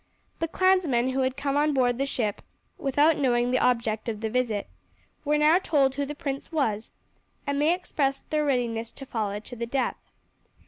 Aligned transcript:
The 0.39 0.47
clansmen 0.47 1.09
who 1.09 1.19
had 1.19 1.37
come 1.37 1.55
on 1.55 1.75
board 1.75 1.99
the 1.99 2.07
ship 2.07 2.41
without 2.79 3.19
knowing 3.19 3.51
the 3.51 3.59
object 3.59 4.09
of 4.09 4.19
the 4.21 4.31
visit 4.31 4.67
were 5.23 5.37
now 5.37 5.59
told 5.59 5.93
who 5.93 6.07
the 6.07 6.15
prince 6.15 6.51
was, 6.51 6.89
and 7.45 7.61
they 7.61 7.71
expressed 7.71 8.27
their 8.31 8.43
readiness 8.43 8.91
to 8.93 9.05
follow 9.05 9.39
to 9.41 9.55
the 9.55 9.67
death. 9.67 9.97